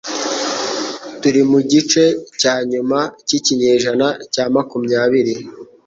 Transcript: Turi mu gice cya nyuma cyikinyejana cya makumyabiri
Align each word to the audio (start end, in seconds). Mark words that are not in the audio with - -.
Turi 1.19 1.41
mu 1.51 1.59
gice 1.71 2.03
cya 2.39 2.55
nyuma 2.71 2.99
cyikinyejana 3.27 4.07
cya 4.33 4.45
makumyabiri 4.55 5.35